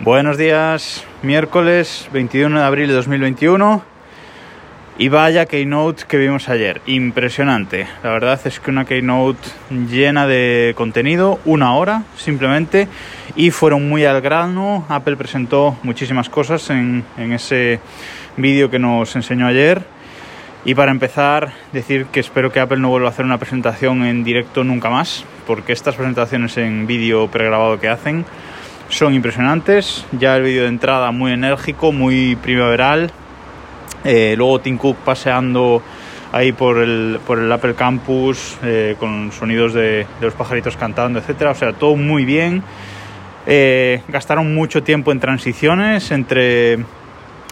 Buenos 0.00 0.38
días, 0.38 1.04
miércoles 1.22 2.08
21 2.12 2.60
de 2.60 2.64
abril 2.64 2.86
de 2.86 2.94
2021 2.94 3.82
y 4.96 5.08
vaya 5.08 5.46
keynote 5.46 6.04
que 6.06 6.18
vimos 6.18 6.48
ayer, 6.48 6.80
impresionante. 6.86 7.88
La 8.04 8.10
verdad 8.10 8.40
es 8.44 8.60
que 8.60 8.70
una 8.70 8.84
keynote 8.84 9.40
llena 9.90 10.28
de 10.28 10.72
contenido, 10.76 11.40
una 11.44 11.74
hora 11.74 12.04
simplemente, 12.16 12.86
y 13.34 13.50
fueron 13.50 13.88
muy 13.88 14.04
al 14.04 14.20
grano. 14.20 14.86
Apple 14.88 15.16
presentó 15.16 15.76
muchísimas 15.82 16.28
cosas 16.28 16.70
en, 16.70 17.02
en 17.16 17.32
ese 17.32 17.80
vídeo 18.36 18.70
que 18.70 18.78
nos 18.78 19.16
enseñó 19.16 19.48
ayer. 19.48 19.82
Y 20.64 20.76
para 20.76 20.92
empezar, 20.92 21.54
decir 21.72 22.06
que 22.06 22.20
espero 22.20 22.52
que 22.52 22.60
Apple 22.60 22.78
no 22.78 22.88
vuelva 22.88 23.08
a 23.08 23.10
hacer 23.10 23.24
una 23.24 23.38
presentación 23.38 24.04
en 24.04 24.22
directo 24.22 24.62
nunca 24.62 24.90
más, 24.90 25.24
porque 25.44 25.72
estas 25.72 25.96
presentaciones 25.96 26.56
en 26.56 26.86
vídeo 26.86 27.28
pregrabado 27.28 27.80
que 27.80 27.88
hacen 27.88 28.24
son 28.88 29.14
impresionantes. 29.14 30.04
Ya 30.12 30.36
el 30.36 30.42
vídeo 30.42 30.62
de 30.62 30.68
entrada 30.68 31.10
muy 31.10 31.32
enérgico, 31.32 31.92
muy 31.92 32.36
primaveral. 32.36 33.10
Eh, 34.04 34.34
luego 34.36 34.60
Tim 34.60 34.78
Cook 34.78 34.96
paseando 34.98 35.82
ahí 36.32 36.52
por 36.52 36.78
el, 36.78 37.20
por 37.26 37.38
el 37.38 37.50
Apple 37.50 37.74
Campus 37.74 38.56
eh, 38.62 38.96
con 38.98 39.32
sonidos 39.32 39.74
de, 39.74 40.06
los 40.20 40.34
pajaritos 40.34 40.76
cantando, 40.76 41.18
etcétera. 41.18 41.50
O 41.50 41.54
sea, 41.54 41.72
todo 41.72 41.96
muy 41.96 42.24
bien. 42.24 42.62
Eh, 43.46 44.02
gastaron 44.08 44.54
mucho 44.54 44.82
tiempo 44.82 45.10
en 45.10 45.20
transiciones 45.20 46.10
entre, 46.10 46.78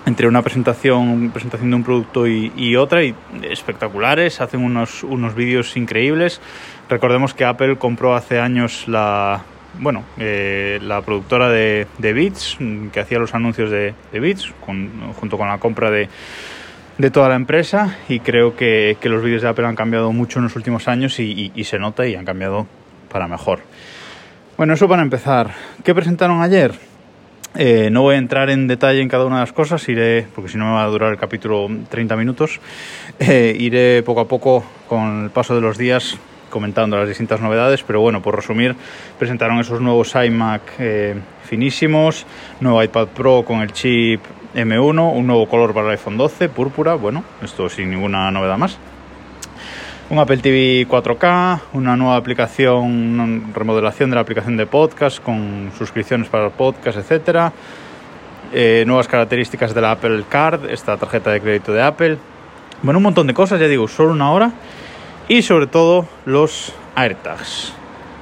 entre 0.04 0.28
una 0.28 0.42
presentación, 0.42 1.30
presentación 1.30 1.70
de 1.70 1.76
un 1.76 1.84
producto 1.84 2.26
y, 2.26 2.52
y 2.56 2.76
otra, 2.76 3.02
y 3.02 3.14
espectaculares. 3.42 4.40
Hacen 4.40 4.62
unos, 4.62 5.02
unos 5.02 5.34
vídeos 5.34 5.76
increíbles. 5.76 6.40
Recordemos 6.88 7.34
que 7.34 7.45
Apple 7.45 7.76
compró 7.76 8.14
hace 8.14 8.38
años 8.38 8.87
la, 8.87 9.42
bueno, 9.78 10.04
eh, 10.18 10.78
la 10.82 11.02
productora 11.02 11.48
de, 11.50 11.86
de, 11.98 12.12
Beats, 12.12 12.58
que 12.92 13.00
hacía 13.00 13.18
los 13.18 13.34
anuncios 13.34 13.70
de, 13.70 13.94
de 14.12 14.20
Beats, 14.20 14.52
junto 14.64 15.38
con 15.38 15.48
la 15.48 15.58
compra 15.58 15.90
de, 15.90 16.08
toda 17.10 17.28
la 17.28 17.37
empresa, 17.37 17.96
y 18.09 18.20
creo 18.20 18.56
que, 18.56 18.96
los 19.02 19.23
vídeos 19.23 19.42
de 19.42 19.48
Apple 19.48 19.66
han 19.66 19.76
cambiado 19.76 20.12
mucho 20.12 20.38
en 20.38 20.45
los 20.45 20.56
últimos 20.56 20.88
años 20.88 21.18
y, 21.20 21.52
se 21.64 21.78
nota 21.78 22.06
y 22.06 22.14
han 22.14 22.24
cambiado 22.24 22.66
para 23.10 23.28
mejor. 23.28 23.60
Bueno, 24.56 24.74
eso 24.74 24.88
para 24.88 25.02
empezar. 25.02 25.51
¿Qué 25.84 25.95
presentaron 25.95 26.40
ayer? 26.42 26.73
Eh, 27.54 27.88
no 27.90 28.02
voy 28.02 28.16
a 28.16 28.18
entrar 28.18 28.51
en 28.51 28.66
detalle 28.66 29.01
en 29.01 29.08
cada 29.08 29.24
una 29.24 29.36
de 29.36 29.42
las 29.42 29.52
cosas, 29.52 29.86
iré, 29.88 30.26
porque 30.34 30.51
si 30.51 30.58
no 30.58 30.66
me 30.66 30.73
va 30.73 30.84
a 30.84 30.88
durar 30.88 31.12
el 31.12 31.18
capítulo 31.18 31.68
30 31.90 32.16
minutos, 32.16 32.60
eh, 33.18 33.56
iré 33.58 34.02
poco 34.02 34.20
a 34.20 34.29
poco 34.29 34.64
con 34.88 35.24
el 35.24 35.30
paso 35.30 35.54
de 35.54 35.60
los 35.60 35.79
días 35.79 36.18
comentando 36.50 36.96
las 36.96 37.08
distintas 37.08 37.40
novedades, 37.40 37.82
pero 37.82 38.00
bueno, 38.00 38.22
por 38.22 38.36
resumir, 38.36 38.74
presentaron 39.18 39.58
esos 39.58 39.80
nuevos 39.80 40.14
iMac 40.14 40.62
eh, 40.78 41.14
finísimos, 41.44 42.26
nuevo 42.60 42.82
iPad 42.82 43.08
Pro 43.08 43.44
con 43.44 43.60
el 43.60 43.72
chip 43.72 44.20
M1, 44.54 45.12
un 45.12 45.26
nuevo 45.26 45.48
color 45.48 45.74
para 45.74 45.86
el 45.86 45.92
iPhone 45.92 46.16
12, 46.16 46.48
púrpura, 46.48 46.94
bueno, 46.94 47.24
esto 47.42 47.68
sin 47.68 47.90
ninguna 47.90 48.30
novedad 48.30 48.56
más. 48.56 48.78
Un 50.08 50.20
Apple 50.20 50.36
TV 50.36 50.86
4K, 50.88 51.60
una 51.72 51.96
nueva 51.96 52.16
aplicación, 52.16 52.84
una 52.84 53.52
remodelación 53.52 54.08
de 54.08 54.14
la 54.14 54.22
aplicación 54.22 54.56
de 54.56 54.64
podcast 54.64 55.20
con 55.20 55.72
suscripciones 55.76 56.28
para 56.28 56.46
el 56.46 56.52
podcast, 56.52 56.98
etcétera. 56.98 57.52
Eh, 58.52 58.84
nuevas 58.86 59.08
características 59.08 59.74
de 59.74 59.80
la 59.80 59.90
Apple 59.90 60.22
Card, 60.28 60.70
esta 60.70 60.96
tarjeta 60.96 61.32
de 61.32 61.40
crédito 61.40 61.72
de 61.72 61.82
Apple. 61.82 62.18
Bueno, 62.82 62.98
un 62.98 63.02
montón 63.02 63.26
de 63.26 63.34
cosas, 63.34 63.58
ya 63.58 63.66
digo, 63.66 63.88
solo 63.88 64.12
una 64.12 64.30
hora 64.30 64.52
y 65.28 65.43
sobre 65.43 65.66
todo 65.66 66.06
los 66.25 66.72
AirTags. 66.94 67.72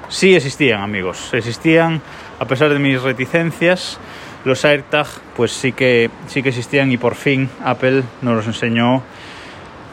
Sí 0.09 0.35
existían, 0.35 0.81
amigos, 0.81 1.31
existían 1.33 2.01
a 2.39 2.45
pesar 2.45 2.71
de 2.71 2.79
mis 2.79 3.03
reticencias. 3.03 3.99
Los 4.45 4.65
AirTags, 4.65 5.21
pues 5.37 5.53
sí 5.53 5.73
que 5.73 6.11
sí 6.27 6.43
que 6.43 6.51
existían 6.51 6.93
y 6.93 6.97
por 6.97 7.15
fin 7.15 7.49
Apple 7.65 8.03
nos 8.21 8.37
los 8.37 8.47
enseñó 8.47 9.03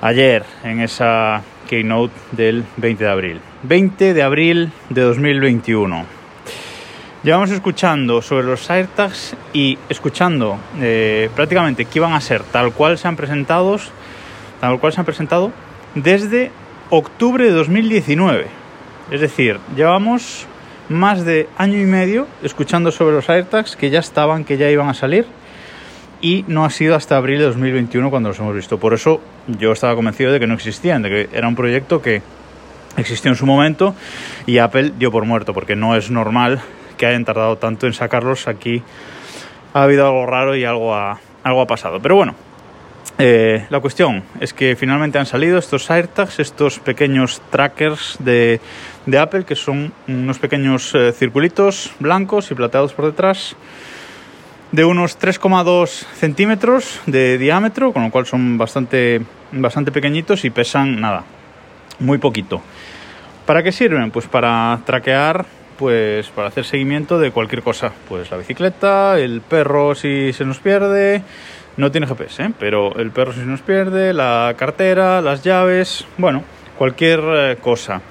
ayer 0.02 0.44
en 0.64 0.82
esa 0.82 1.42
keynote 1.70 2.14
del 2.32 2.66
20 2.78 3.04
de 3.04 3.10
abril. 3.10 3.42
20 3.64 4.14
de 4.14 4.24
abril 4.24 4.72
de 4.90 5.02
2021. 5.02 6.06
Llevamos 7.24 7.52
escuchando 7.52 8.22
sobre 8.22 8.48
los 8.48 8.70
AirTags 8.70 9.36
y 9.54 9.78
escuchando 9.88 10.58
eh, 10.80 11.30
prácticamente 11.36 11.86
que 11.86 12.00
iban 12.00 12.14
a 12.14 12.20
ser 12.20 12.44
tal 12.44 12.74
cual 12.74 12.98
se 12.98 13.08
han 13.08 13.16
presentado, 13.16 13.78
tal 14.60 14.80
cual 14.80 14.92
se 14.92 15.00
han 15.00 15.06
presentado 15.06 15.52
desde 15.94 16.52
octubre 16.92 17.46
de 17.46 17.52
2019. 17.52 18.48
Es 19.12 19.22
decir, 19.22 19.60
llevamos 19.76 20.46
más 20.90 21.24
de 21.24 21.48
año 21.58 21.80
y 21.80 21.86
medio 21.86 22.28
escuchando 22.44 22.92
sobre 22.92 23.16
los 23.16 23.30
AirTags 23.30 23.78
que 23.78 23.90
ya 23.90 24.00
estaban, 24.00 24.44
que 24.44 24.58
ya 24.58 24.70
iban 24.70 24.90
a 24.90 24.94
salir 24.94 25.26
y 26.20 26.44
no 26.50 26.66
ha 26.66 26.70
sido 26.70 26.96
hasta 26.96 27.16
abril 27.16 27.40
de 27.40 27.46
2021 27.46 28.10
cuando 28.10 28.30
los 28.30 28.40
hemos 28.40 28.54
visto. 28.54 28.78
Por 28.78 28.94
eso 28.94 29.22
yo 29.48 29.72
estaba 29.72 29.96
convencido 29.96 30.34
de 30.34 30.40
que 30.42 30.48
no 30.48 30.54
existían, 30.54 31.02
de 31.02 31.10
que 31.10 31.30
era 31.38 31.48
un 31.48 31.56
proyecto 31.56 32.02
que 32.02 32.22
existió 32.98 33.32
en 33.32 33.38
su 33.38 33.46
momento 33.46 33.96
y 34.46 34.58
Apple 34.58 34.92
dio 35.00 35.12
por 35.12 35.26
muerto, 35.26 35.54
porque 35.54 35.78
no 35.78 35.96
es 35.96 36.12
normal 36.12 36.62
que 36.98 37.06
hayan 37.06 37.24
tardado 37.24 37.58
tanto 37.58 37.88
en 37.88 37.94
sacarlos. 37.94 38.50
Aquí 38.50 38.84
ha 39.74 39.84
habido 39.84 40.06
algo 40.06 40.26
raro 40.26 40.58
y 40.58 40.66
algo 40.66 40.94
ha, 40.94 41.22
algo 41.44 41.62
ha 41.62 41.68
pasado. 41.68 42.02
Pero 42.02 42.18
bueno, 42.18 42.36
eh, 43.24 43.68
la 43.70 43.80
cuestión 43.80 44.24
es 44.40 44.52
que 44.52 44.76
finalmente 44.76 45.20
han 45.20 45.28
salido 45.28 45.60
estos 45.60 45.92
AirTags, 45.92 46.40
estos 46.40 46.80
pequeños 46.80 47.40
trackers 47.52 48.18
de, 48.18 48.60
Apple, 49.16 49.46
que 49.46 49.56
son 49.56 49.94
unos 50.08 50.40
pequeños 50.40 50.96
eh, 50.96 51.12
circulitos 51.12 51.92
blancos 52.00 52.50
y 52.50 52.56
plateados 52.56 52.94
por 52.94 53.06
detrás, 53.06 53.56
de 54.72 54.86
unos 54.86 55.20
3,2 55.20 55.88
centímetros 56.16 57.00
de 57.06 57.38
diámetro, 57.38 57.94
con 57.94 58.02
lo 58.02 58.10
cual 58.10 58.26
son 58.26 58.58
bastante, 58.58 59.22
bastante 59.52 59.92
pequeñitos 59.92 60.44
y 60.44 60.50
pesan 60.50 61.00
nada, 61.00 61.24
muy 62.00 62.18
poquito. 62.18 62.64
¿Para 63.46 63.62
qué 63.62 63.72
sirven? 63.72 64.10
Pues 64.10 64.26
para 64.26 64.80
traquear, 64.84 65.46
pues 65.78 66.28
para 66.30 66.48
hacer 66.48 66.66
seguimiento 66.66 67.20
de 67.20 67.30
cualquier 67.30 67.62
cosa, 67.62 67.92
pues 68.10 68.32
la 68.32 68.38
bicicleta, 68.38 69.20
el 69.20 69.42
perro 69.42 69.94
si 69.94 70.34
se 70.34 70.44
nos 70.44 70.58
pierde 70.58 71.22
no 71.78 71.92
tiene 71.92 72.08
GPS, 72.08 72.44
¿eh? 72.44 72.52
pero 72.60 72.96
el 72.98 73.12
perro 73.12 73.34
si 73.34 73.40
nos 73.42 73.62
pierde, 73.62 74.14
la 74.14 74.54
cartera, 74.58 75.22
las 75.22 75.44
llaves, 75.44 76.06
bueno, 76.18 76.44
cualquier 76.78 77.20
eh, 77.24 77.58
cosa. 77.62 78.02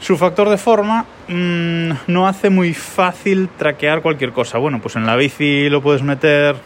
Su 0.00 0.16
factor 0.16 0.48
de 0.48 0.58
forma 0.58 1.04
mmm, 1.28 1.90
no 2.06 2.28
hace 2.28 2.50
muy 2.50 2.74
fácil 2.74 3.48
traquear 3.56 4.00
cualquier 4.00 4.32
cosa. 4.32 4.58
Bueno, 4.58 4.80
pues 4.80 4.96
en 4.96 5.06
la 5.06 5.16
bici 5.16 5.68
lo 5.68 5.82
puedes 5.82 6.02
meter 6.02 6.56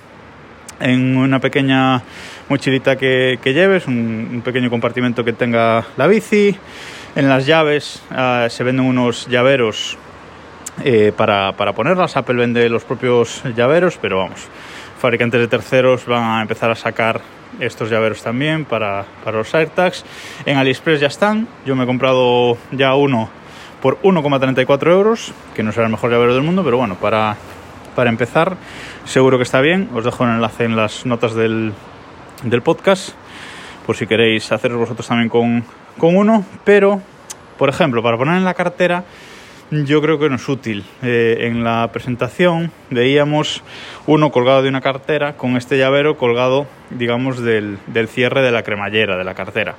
en 0.80 1.16
una 1.16 1.38
pequeña 1.38 2.02
mochilita 2.48 2.96
que, 2.96 3.38
lleves, 3.44 3.86
un, 3.86 4.28
un, 4.32 4.42
pequeño 4.42 4.68
compartimento 4.68 5.24
que 5.24 5.32
tenga 5.32 5.86
la 5.96 6.06
bici. 6.06 6.56
En 7.14 7.28
las 7.28 7.46
llaves 7.46 8.02
uh, 8.10 8.48
se 8.48 8.64
venden 8.64 8.86
unos 8.86 9.26
llaveros 9.28 9.98
eh, 10.84 11.12
para, 11.16 11.52
para 11.52 11.74
ponerlas. 11.74 12.16
Apple 12.16 12.36
vende 12.36 12.68
los 12.68 12.84
propios 12.84 13.42
llaveros, 13.54 13.98
pero 14.00 14.18
vamos, 14.18 14.48
fabricantes 15.02 15.40
de 15.40 15.48
terceros 15.48 16.06
van 16.06 16.22
a 16.22 16.42
empezar 16.42 16.70
a 16.70 16.76
sacar 16.76 17.20
estos 17.58 17.90
llaveros 17.90 18.22
también 18.22 18.64
para, 18.64 19.04
para 19.24 19.38
los 19.38 19.52
AirTags. 19.52 20.04
En 20.46 20.58
AliExpress 20.58 21.00
ya 21.00 21.08
están. 21.08 21.48
Yo 21.66 21.74
me 21.74 21.82
he 21.82 21.86
comprado 21.86 22.56
ya 22.70 22.94
uno 22.94 23.28
por 23.82 24.00
1,34 24.02 24.92
euros, 24.92 25.34
que 25.56 25.64
no 25.64 25.72
será 25.72 25.86
el 25.86 25.90
mejor 25.90 26.12
llavero 26.12 26.34
del 26.34 26.44
mundo, 26.44 26.62
pero 26.62 26.76
bueno, 26.76 26.94
para, 26.94 27.36
para 27.96 28.10
empezar, 28.10 28.56
seguro 29.04 29.38
que 29.38 29.42
está 29.42 29.60
bien. 29.60 29.90
Os 29.92 30.04
dejo 30.04 30.22
un 30.22 30.30
enlace 30.30 30.66
en 30.66 30.76
las 30.76 31.04
notas 31.04 31.34
del, 31.34 31.72
del 32.44 32.62
podcast, 32.62 33.10
por 33.84 33.96
si 33.96 34.06
queréis 34.06 34.52
haceros 34.52 34.78
vosotros 34.78 35.08
también 35.08 35.28
con, 35.28 35.64
con 35.98 36.14
uno. 36.16 36.44
Pero, 36.62 37.02
por 37.58 37.68
ejemplo, 37.68 38.04
para 38.04 38.16
poner 38.16 38.36
en 38.36 38.44
la 38.44 38.54
cartera, 38.54 39.02
yo 39.72 40.02
creo 40.02 40.18
que 40.18 40.28
no 40.28 40.36
es 40.36 40.48
útil. 40.48 40.84
Eh, 41.02 41.38
en 41.40 41.64
la 41.64 41.88
presentación 41.92 42.70
veíamos 42.90 43.62
uno 44.06 44.30
colgado 44.30 44.62
de 44.62 44.68
una 44.68 44.82
cartera 44.82 45.36
con 45.36 45.56
este 45.56 45.78
llavero 45.78 46.18
colgado, 46.18 46.66
digamos, 46.90 47.42
del, 47.42 47.78
del, 47.86 48.06
cierre 48.06 48.42
de 48.42 48.52
la 48.52 48.62
cremallera 48.62 49.16
de 49.16 49.24
la 49.24 49.34
cartera. 49.34 49.76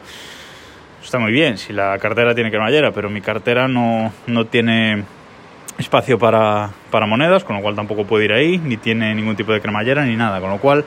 Está 1.03 1.19
muy 1.19 1.31
bien 1.31 1.59
si 1.59 1.73
la 1.73 1.97
cartera 1.99 2.33
tiene 2.33 2.49
cremallera, 2.49 2.91
pero 2.91 3.09
mi 3.09 3.21
cartera 3.21 3.67
no, 3.67 4.11
no 4.25 4.45
tiene 4.45 5.03
espacio 5.77 6.17
para, 6.17 6.71
para 6.89 7.05
monedas, 7.05 7.43
con 7.43 7.55
lo 7.55 7.61
cual 7.61 7.75
tampoco 7.75 8.05
puedo 8.05 8.23
ir 8.23 8.33
ahí, 8.33 8.57
ni 8.57 8.77
tiene 8.77 9.13
ningún 9.13 9.35
tipo 9.35 9.53
de 9.53 9.61
cremallera 9.61 10.05
ni 10.05 10.15
nada, 10.15 10.39
con 10.39 10.49
lo 10.49 10.57
cual 10.57 10.85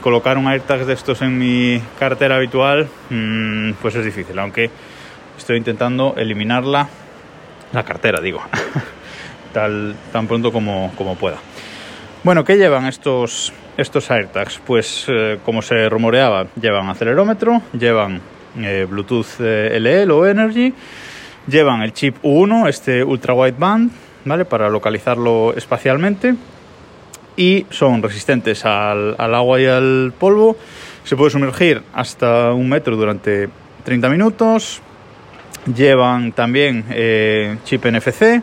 colocar 0.00 0.36
un 0.36 0.48
AirTag 0.48 0.84
de 0.84 0.94
estos 0.94 1.22
en 1.22 1.38
mi 1.38 1.80
cartera 1.98 2.36
habitual 2.36 2.88
mmm, 3.10 3.72
pues 3.80 3.94
es 3.94 4.04
difícil, 4.04 4.36
aunque 4.40 4.68
estoy 5.38 5.58
intentando 5.58 6.14
eliminarla 6.16 6.88
la 7.72 7.84
cartera, 7.84 8.20
digo, 8.20 8.42
Tal, 9.52 9.94
tan 10.12 10.26
pronto 10.26 10.50
como, 10.50 10.92
como, 10.96 11.14
pueda. 11.16 11.36
Bueno, 12.24 12.42
¿qué 12.42 12.56
llevan 12.56 12.86
estos, 12.86 13.52
estos 13.76 14.10
AirTags? 14.10 14.60
Pues 14.66 15.04
eh, 15.08 15.38
como 15.44 15.60
se 15.60 15.90
rumoreaba, 15.90 16.46
llevan 16.58 16.88
acelerómetro, 16.88 17.60
llevan 17.78 18.22
eh, 18.58 18.86
Bluetooth 18.88 19.40
eh, 19.40 19.76
LE 19.78 20.10
o 20.10 20.26
Energy, 20.26 20.72
llevan 21.46 21.82
el 21.82 21.92
chip 21.92 22.16
U1, 22.22 22.66
este 22.68 23.04
ultra 23.04 23.34
wideband, 23.34 23.90
¿vale? 24.24 24.46
Para 24.46 24.70
localizarlo 24.70 25.52
espacialmente. 25.54 26.34
y 27.36 27.66
son 27.70 28.02
resistentes 28.02 28.64
al, 28.64 29.16
al 29.18 29.34
agua 29.34 29.60
y 29.60 29.66
al 29.66 30.14
polvo. 30.18 30.56
Se 31.04 31.16
puede 31.16 31.30
sumergir 31.30 31.82
hasta 31.92 32.52
un 32.52 32.68
metro 32.68 32.96
durante 32.96 33.50
30 33.84 34.08
minutos. 34.08 34.80
Llevan 35.66 36.32
también 36.32 36.84
eh, 36.90 37.56
chip 37.64 37.84
NFC 37.86 38.42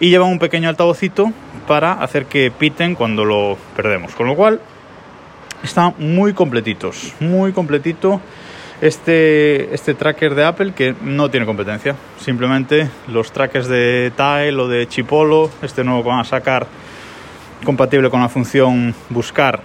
y 0.00 0.10
llevan 0.10 0.28
un 0.28 0.38
pequeño 0.38 0.68
altavocito 0.68 1.32
para 1.66 1.92
hacer 1.94 2.26
que 2.26 2.50
piten 2.50 2.94
cuando 2.94 3.24
lo 3.24 3.56
perdemos. 3.76 4.14
Con 4.14 4.26
lo 4.26 4.36
cual, 4.36 4.60
están 5.62 5.94
muy 5.98 6.34
completitos, 6.34 7.14
muy 7.20 7.52
completito 7.52 8.20
este, 8.80 9.74
este 9.74 9.94
tracker 9.94 10.34
de 10.34 10.44
Apple 10.44 10.72
que 10.74 10.94
no 11.02 11.30
tiene 11.30 11.46
competencia. 11.46 11.96
Simplemente 12.18 12.90
los 13.08 13.32
trackers 13.32 13.66
de 13.68 14.12
Tile 14.14 14.60
o 14.60 14.68
de 14.68 14.86
Chipolo, 14.86 15.50
este 15.62 15.84
nuevo 15.84 16.02
que 16.02 16.08
van 16.08 16.20
a 16.20 16.24
sacar 16.24 16.66
compatible 17.64 18.10
con 18.10 18.20
la 18.20 18.28
función 18.28 18.94
buscar 19.08 19.62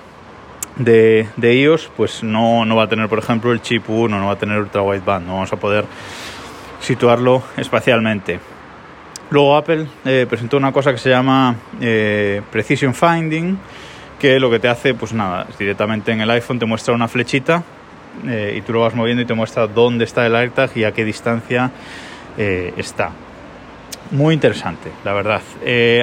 de, 0.77 1.27
de 1.35 1.55
iOS, 1.55 1.91
pues 1.97 2.23
no, 2.23 2.63
no 2.65 2.75
va 2.77 2.83
a 2.83 2.87
tener, 2.87 3.09
por 3.09 3.19
ejemplo, 3.19 3.51
el 3.51 3.61
chip 3.61 3.89
1, 3.89 4.17
no 4.17 4.27
va 4.27 4.33
a 4.33 4.37
tener 4.37 4.59
ultra 4.59 4.81
wideband, 4.81 5.27
no 5.27 5.33
vamos 5.33 5.51
a 5.51 5.57
poder 5.57 5.85
situarlo 6.79 7.43
espacialmente. 7.57 8.39
Luego 9.31 9.55
Apple 9.55 9.85
eh, 10.05 10.25
presentó 10.27 10.57
una 10.57 10.71
cosa 10.71 10.91
que 10.91 10.97
se 10.97 11.09
llama 11.09 11.55
eh, 11.79 12.41
Precision 12.51 12.95
Finding, 12.95 13.59
que 14.19 14.39
lo 14.39 14.49
que 14.49 14.59
te 14.59 14.67
hace, 14.67 14.95
pues 14.95 15.13
nada, 15.13 15.45
directamente 15.57 16.11
en 16.11 16.21
el 16.21 16.29
iPhone 16.31 16.57
te 16.57 16.65
muestra 16.65 16.95
una 16.95 17.07
flechita 17.07 17.63
eh, 18.27 18.55
y 18.57 18.61
tú 18.61 18.73
lo 18.73 18.81
vas 18.81 18.95
moviendo 18.95 19.21
y 19.21 19.25
te 19.25 19.35
muestra 19.35 19.67
dónde 19.67 20.05
está 20.05 20.25
el 20.25 20.35
AirTag 20.35 20.75
y 20.75 20.83
a 20.83 20.91
qué 20.91 21.05
distancia 21.05 21.71
está. 22.37 23.11
Muy 24.11 24.33
interesante, 24.33 24.89
la 25.03 25.11
verdad. 25.11 25.41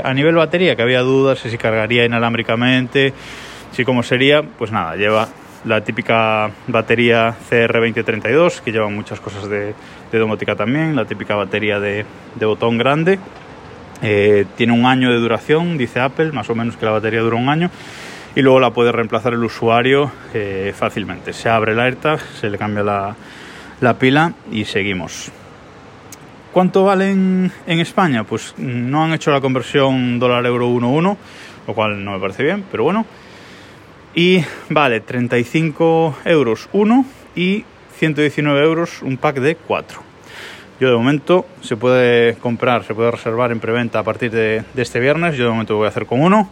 a 0.05 0.12
nivel 0.12 0.34
batería, 0.34 0.76
que 0.76 0.82
había 0.82 1.00
dudas 1.00 1.38
si 1.38 1.56
cargaría 1.56 2.05
inalámbricamente, 2.05 3.14
si 3.73 3.87
cómo 3.87 4.02
sería, 4.02 4.43
pues 4.43 4.70
nada, 4.70 4.96
lleva 4.96 5.28
la 5.67 5.81
típica 5.83 6.51
batería 6.69 7.35
CR2032, 7.51 8.61
que 8.61 8.71
lleva 8.71 8.89
muchas 8.89 9.21
cosas 9.21 9.49
de, 9.49 9.75
domótica 10.13 10.55
también, 10.55 10.95
la 10.97 11.05
típica 11.05 11.35
batería 11.35 11.81
de, 11.81 12.07
de 12.37 12.47
botón 12.47 12.79
grande. 12.79 13.19
Eh, 14.01 14.47
tiene 14.57 14.73
un 14.73 14.87
año 14.87 15.11
de 15.11 15.19
duración, 15.19 15.77
dice 15.77 16.01
Apple, 16.01 16.31
más 16.33 16.49
o 16.49 16.55
menos 16.55 16.77
que 16.77 16.87
la 16.87 16.93
batería 16.93 17.21
dura 17.21 17.37
un 17.37 17.49
año. 17.49 17.71
Y 18.37 18.43
luego 18.43 18.61
la 18.61 18.71
puede 18.71 18.93
reemplazar 18.93 19.33
el 19.33 19.43
usuario 19.43 20.13
eh, 20.33 20.73
fácilmente. 20.75 21.33
Se 21.33 21.49
abre 21.49 21.73
el 21.73 21.81
AirTag, 21.81 22.21
se 22.21 22.49
le 22.49 22.59
cambia 22.59 22.85
la, 22.85 23.17
la 23.81 23.99
pila 23.99 24.33
y 24.53 24.65
seguimos. 24.67 25.33
¿Cuánto 26.53 26.85
valen 26.85 27.51
en 27.67 27.81
España? 27.81 28.25
Pues 28.25 28.55
no 28.57 29.05
han 29.05 29.12
hecho 29.12 29.33
la 29.33 29.41
conversión 29.41 30.19
dólar-euro 30.19 30.69
1-1, 30.69 31.17
lo 31.67 31.75
cual 31.75 32.05
no 32.05 32.12
me 32.12 32.21
parece 32.21 32.45
bien, 32.45 32.65
pero 32.71 32.85
bueno 32.85 33.05
y 34.17 34.43
vale 34.71 35.01
35 35.01 36.17
euros 36.25 36.69
uno 36.73 37.05
y 37.37 37.65
119 37.99 38.65
euros 38.65 39.03
un 39.03 39.19
pack 39.19 39.37
de 39.37 39.55
4. 39.57 40.01
Yo 40.81 40.91
de 40.91 40.97
momento 40.97 41.47
se 41.61 41.77
puede 41.77 42.35
comprar, 42.37 42.85
se 42.85 42.95
puede 42.95 43.11
reservar 43.11 43.53
en 43.53 43.61
preventa 43.61 43.99
a 43.99 44.03
partir 44.03 44.31
de, 44.31 44.65
este 44.75 45.01
viernes. 45.01 45.37
Yo 45.37 45.45
de 45.45 45.51
momento 45.51 45.77
voy 45.77 45.85
a 45.85 45.91
hacer 45.91 46.07
con 46.07 46.23
uno, 46.23 46.51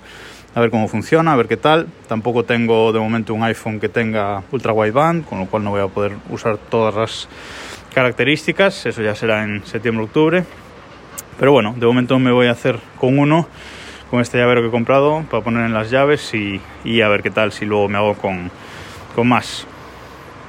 a 0.55 0.61
ver 0.61 0.71
cómo 0.71 0.89
funciona, 0.89 1.33
a 1.33 1.37
ver 1.37 1.49
qué 1.49 1.57
tal. 1.57 1.89
Tampoco 2.07 2.45
tengo 2.45 2.93
de 2.93 3.01
momento 3.01 3.33
un 3.33 3.43
iPhone 3.43 3.81
que 3.81 3.89
tenga 3.89 4.43
ultra 4.53 4.73
wideband, 4.75 5.25
con 5.25 5.39
lo 5.39 5.47
cual 5.47 5.65
no 5.65 5.71
voy 5.71 5.81
a 5.81 5.89
poder 5.89 6.13
usar 6.29 6.59
todas 6.59 6.95
las 6.95 7.29
características. 7.95 8.85
Eso 8.85 9.03
ya 9.03 9.15
será 9.15 9.43
en 9.43 9.65
septiembre-octubre. 9.65 10.45
Pero 11.39 11.53
bueno, 11.53 11.75
de 11.79 11.87
momento 11.87 12.19
me 12.19 12.31
voy 12.31 12.47
a 12.47 12.53
hacer 12.53 12.79
con 12.99 13.19
uno 13.19 13.49
con 14.11 14.21
este 14.21 14.39
llavero 14.39 14.63
que 14.63 14.69
he 14.69 14.71
comprado 14.71 15.25
para 15.31 15.43
poner 15.43 15.65
en 15.67 15.75
las 15.75 15.91
llaves 15.91 16.33
y, 16.35 17.01
a 17.01 17.09
ver 17.09 17.23
qué 17.23 17.31
tal 17.31 17.53
si 17.53 17.65
luego 17.65 17.89
me 17.89 17.99
hago 17.99 18.15
con, 18.15 18.51
con 19.15 19.29
más. 19.29 19.67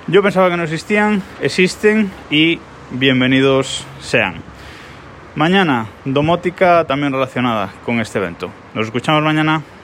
Yo 0.08 0.22
pensaba 0.22 0.50
que 0.50 0.58
no 0.58 0.64
existían, 0.64 1.22
existen 1.42 2.12
y 2.30 2.60
bienvenidos 2.92 3.86
sean. 4.00 4.36
Mañana, 5.36 5.88
domótica 6.06 6.86
también 6.86 7.12
relacionada 7.12 7.74
con 7.84 8.00
este 8.00 8.20
evento. 8.20 8.50
Nos 8.74 8.86
escuchamos 8.86 9.22
mañana. 9.22 9.64